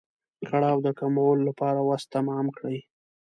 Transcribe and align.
کړاو 0.49 0.77
د 0.85 0.87
کمولو 0.99 1.41
لپاره 1.49 1.79
وس 1.89 2.03
تمام 2.13 2.45
کړي. 2.57 2.79